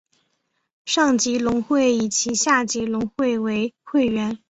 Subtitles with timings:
[0.83, 4.39] 上级农会以其下级农会为会员。